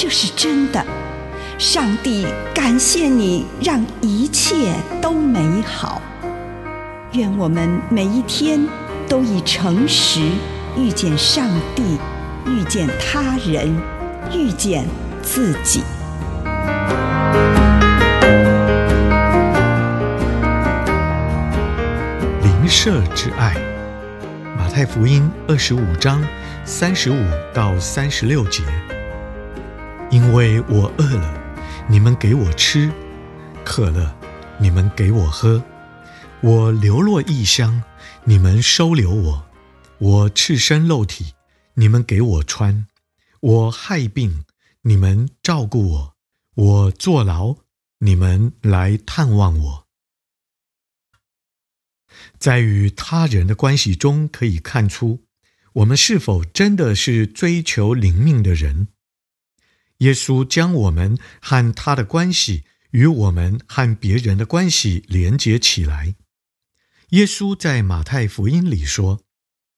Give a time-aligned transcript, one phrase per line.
[0.00, 0.80] 这是真的。
[1.58, 6.00] 上帝感谢你，让一切都美好。
[7.14, 8.64] 愿我们每一天
[9.08, 10.20] 都以诚实
[10.76, 11.98] 遇见上帝，
[12.46, 13.76] 遇见他人，
[14.32, 14.86] 遇见
[15.20, 15.82] 自己。
[22.44, 23.56] 灵舍之爱，
[24.56, 26.24] 马太福音二十五章
[26.64, 27.16] 三十五
[27.52, 28.62] 到三十六节。
[30.10, 32.90] 因为我饿了，你们给我吃；
[33.62, 34.16] 渴了，
[34.58, 35.62] 你们给我喝；
[36.40, 37.82] 我流落异乡，
[38.24, 39.42] 你们收留我；
[39.98, 41.34] 我赤身露体，
[41.74, 42.86] 你们给我穿；
[43.40, 44.46] 我害病，
[44.82, 46.14] 你们照顾我；
[46.54, 47.56] 我坐牢，
[47.98, 49.86] 你们来探望我。
[52.38, 55.24] 在与他人的关系中，可以看出
[55.74, 58.88] 我们是否真的是追求灵命的人。
[59.98, 66.14] 耶稣将我们和他的关系与我们和别人的关系连接起来。
[67.10, 69.22] 耶稣在马太福音里说：“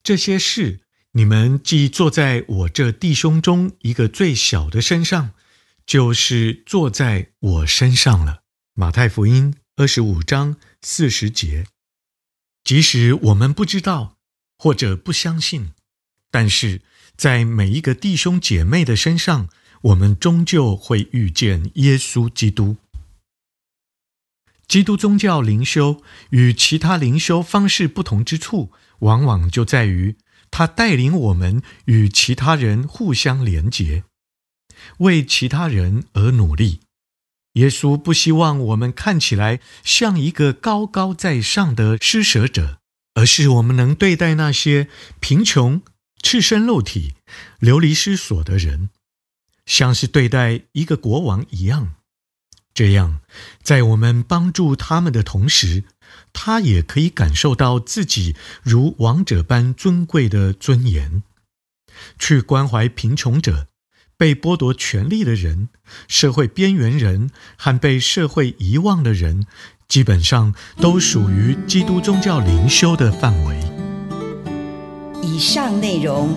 [0.02, 0.80] 这些事
[1.12, 5.32] 你们既做在我这弟兄中一个最小的身上，
[5.86, 8.42] 就是做在我身上了。”
[8.74, 11.66] 马太福音二十五章四十节。
[12.62, 14.18] 即使我们不知道
[14.58, 15.72] 或者不相信，
[16.30, 16.82] 但是
[17.16, 19.48] 在每一个弟兄姐妹的身上，
[19.82, 22.76] 我们终究会遇见耶稣基督。
[24.68, 28.70] 基督宗教灵修与其他灵修方式不同之处，
[29.00, 30.16] 往往就在于
[30.50, 34.04] 它带领我们与其他人互相连结，
[34.98, 36.80] 为其他人而努力。
[37.54, 42.78] 耶稣不希望我们看起来像一个高高在上的施舍者，
[43.14, 44.88] 而是我们能对待那些
[45.18, 45.82] 贫穷、
[46.22, 47.14] 赤身露体、
[47.58, 48.90] 流离失所的人，
[49.70, 51.94] 像是对待一个国王一样。
[52.74, 53.20] 这样，
[53.62, 55.84] 在我们帮助他们的同时，
[56.32, 61.22] 他也可以感受到自己如王者般尊贵的尊严，
[62.18, 63.68] 去关怀贫穷者。
[64.16, 65.68] 被剥夺权利的人、
[66.08, 69.46] 社会边缘人和被社会遗忘的人，
[69.88, 73.56] 基本上都属于基督宗教灵修的范围。
[75.22, 76.36] 以上内容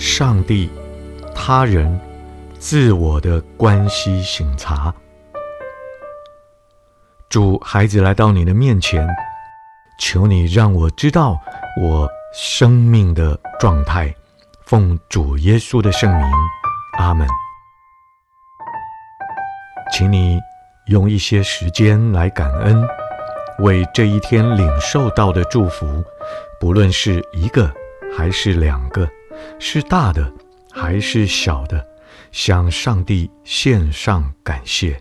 [0.00, 0.70] 上帝、
[1.34, 2.00] 他人、
[2.58, 4.92] 自我的关系醒察。
[7.28, 9.06] 主，孩子来到你的面前，
[9.98, 11.38] 求你让我知道
[11.78, 14.12] 我生命的状态。
[14.64, 16.26] 奉主耶稣的圣名，
[16.98, 17.28] 阿门。
[19.92, 20.40] 请你
[20.86, 22.82] 用一些时间来感恩，
[23.58, 26.02] 为这一天领受到的祝福，
[26.58, 27.70] 不论是一个
[28.16, 29.06] 还是两个，
[29.58, 30.32] 是大的
[30.70, 31.84] 还是小的，
[32.32, 35.00] 向上帝献上感谢。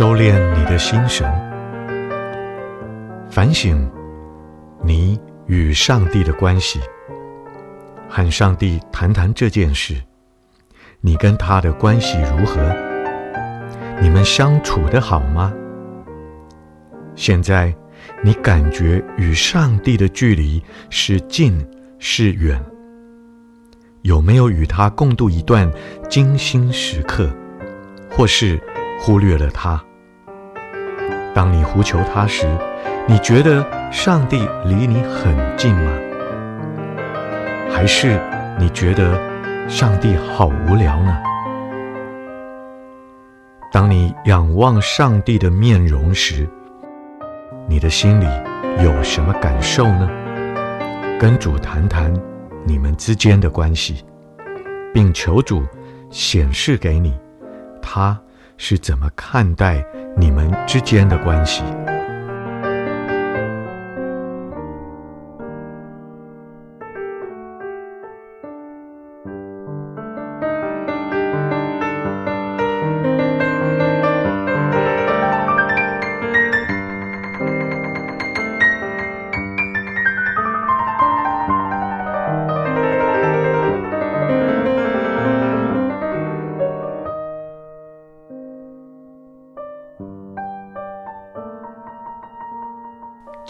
[0.00, 1.30] 收敛你的心神，
[3.30, 3.86] 反省
[4.82, 6.80] 你与上帝的关系，
[8.08, 9.94] 和上帝谈谈这件事。
[11.02, 12.74] 你跟他的关系如何？
[14.00, 15.52] 你们相处得好吗？
[17.14, 17.70] 现在
[18.24, 21.62] 你感觉与上帝的距离是近
[21.98, 22.58] 是远？
[24.00, 25.70] 有没有与他共度一段
[26.08, 27.30] 精心时刻，
[28.10, 28.58] 或是
[28.98, 29.78] 忽略了他。
[31.40, 32.46] 当你呼求他时，
[33.08, 35.90] 你觉得上帝离你很近吗？
[37.72, 38.20] 还是
[38.58, 39.18] 你觉得
[39.66, 41.16] 上帝好无聊呢？
[43.72, 46.46] 当你仰望上帝的面容时，
[47.66, 48.26] 你的心里
[48.84, 50.10] 有什么感受呢？
[51.18, 52.12] 跟主谈谈
[52.66, 54.04] 你们之间的关系，
[54.92, 55.62] 并求主
[56.10, 57.18] 显示给你，
[57.80, 58.20] 他
[58.58, 59.82] 是怎么看待
[60.20, 61.62] 你们之间的关系。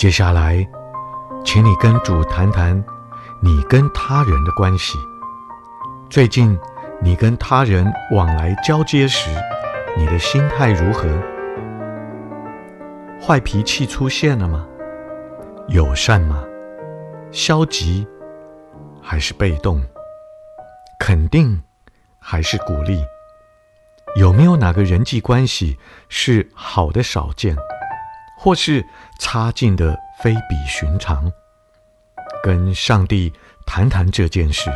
[0.01, 0.67] 接下来，
[1.45, 2.83] 请你跟主谈谈
[3.43, 4.97] 你跟他人的关系。
[6.09, 6.59] 最近，
[7.03, 9.29] 你跟他人往来交接时，
[9.99, 11.07] 你的心态如何？
[13.21, 14.67] 坏脾气出现了吗？
[15.69, 16.43] 友善吗？
[17.31, 18.09] 消极
[19.03, 19.83] 还是被动？
[20.99, 21.63] 肯定
[22.19, 23.05] 还是鼓励？
[24.17, 25.79] 有没有哪个人际关系
[26.09, 27.55] 是好的少见？
[28.43, 28.83] 或是
[29.19, 31.31] 差劲的非比寻常，
[32.43, 33.31] 跟上帝
[33.67, 34.71] 谈谈这件事，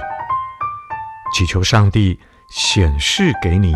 [1.34, 3.74] 祈求上帝显示给你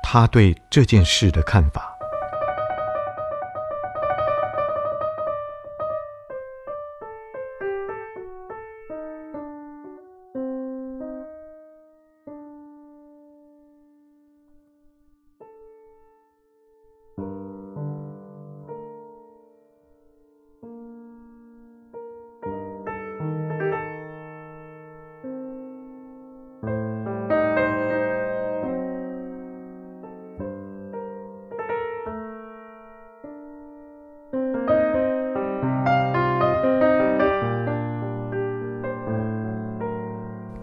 [0.00, 1.95] 他对这件事的看法。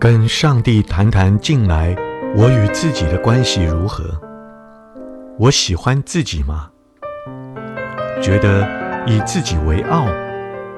[0.03, 1.95] 跟上帝谈谈近来
[2.35, 4.03] 我与自己的关系如何？
[5.39, 6.69] 我喜欢自己吗？
[8.21, 8.67] 觉得
[9.07, 10.05] 以自己为傲，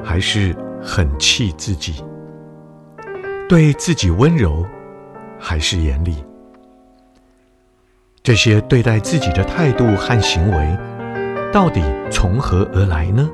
[0.04, 2.06] 还是很气自己？
[3.50, 4.64] 对自己温柔，
[5.40, 6.24] 还是严厉？
[8.22, 10.78] 这些对待自己的态度和行为，
[11.52, 13.28] 到底从何而来呢？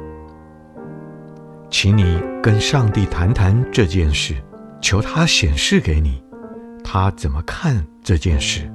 [1.70, 4.34] 请你跟上帝谈谈这件事。
[4.82, 6.22] 求他显示给你，
[6.84, 8.70] 他怎么看这件事。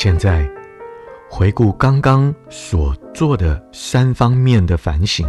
[0.00, 0.48] 现在
[1.28, 5.28] 回顾刚刚所做的三方面的反省：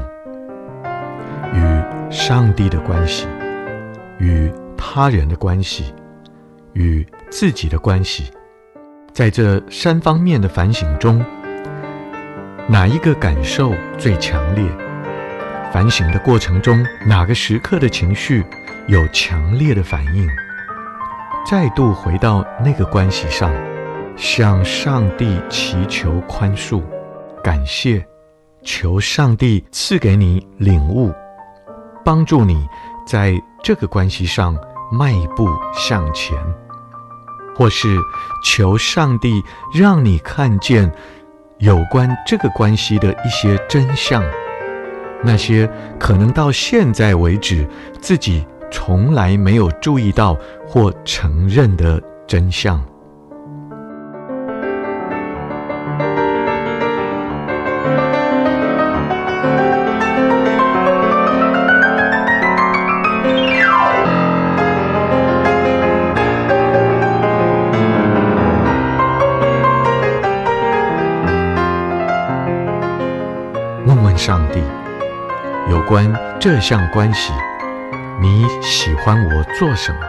[1.51, 3.25] 与上帝的关系、
[4.19, 5.91] 与他人的关系、
[6.73, 8.25] 与自己的关系。
[9.11, 11.19] 在这三方面的反省中，
[12.67, 14.63] 哪一个感受最强烈？
[15.73, 18.45] 反省的过程中，哪个时刻的情绪
[18.85, 20.29] 有强烈的反应？
[21.43, 23.51] 再度回到那个关系上，
[24.19, 26.83] 向上帝祈求宽恕、
[27.41, 28.05] 感谢，
[28.63, 31.09] 求上帝赐给你领悟，
[32.03, 32.67] 帮助你
[33.07, 33.33] 在
[33.63, 34.57] 这个关系上
[34.91, 36.37] 迈步向前。
[37.55, 37.97] 或是
[38.43, 39.41] 求上帝
[39.73, 40.89] 让你看见
[41.59, 44.21] 有关这个关系的一些真相，
[45.23, 47.65] 那些可能到现在为止
[48.01, 52.81] 自己从来没有注意到或承认的真相。
[74.01, 74.63] 问上帝，
[75.69, 77.33] 有关这项关系，
[78.21, 79.99] 你喜欢我做什么？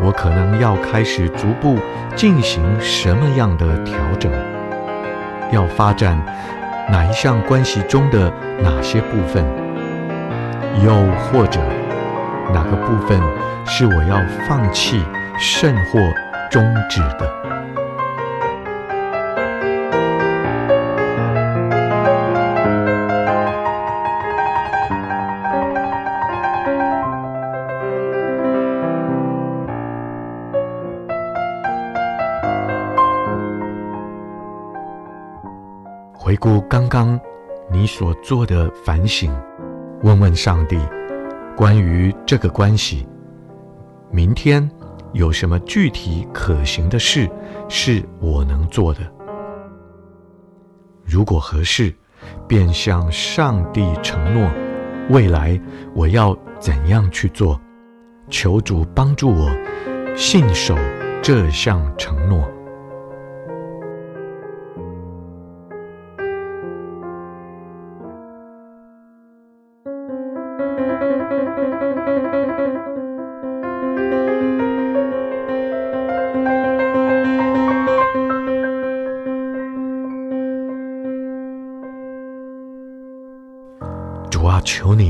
[0.00, 1.78] 我可能要开始逐步
[2.14, 4.30] 进行什么样的调整？
[5.50, 6.20] 要发展
[6.90, 9.44] 哪一项关系中的哪些部分？
[10.84, 10.92] 又
[11.24, 11.60] 或者
[12.52, 13.20] 哪个部分
[13.66, 15.02] 是我要放弃
[15.38, 15.98] 甚或
[16.50, 17.59] 终止的？
[36.90, 37.18] 刚
[37.70, 39.32] 你所做的反省，
[40.02, 40.76] 问问上帝，
[41.56, 43.06] 关于这个关系，
[44.10, 44.68] 明天
[45.12, 47.30] 有什么具体可行的事
[47.68, 49.00] 是我能做的？
[51.04, 51.94] 如果合适，
[52.48, 54.50] 便向上帝承诺，
[55.10, 55.58] 未来
[55.94, 57.60] 我要怎样去做？
[58.28, 59.48] 求主帮助我
[60.16, 60.76] 信守
[61.22, 62.49] 这项承诺。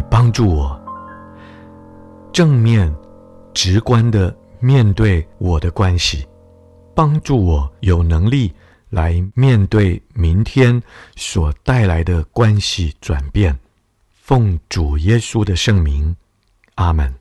[0.09, 0.80] 帮助我，
[2.33, 2.95] 正面、
[3.52, 6.26] 直观的面对我的关系，
[6.95, 8.52] 帮助我有能力
[8.88, 10.80] 来面对明天
[11.16, 13.59] 所带来的关系转变。
[14.12, 16.14] 奉主耶稣的圣名，
[16.76, 17.19] 阿门。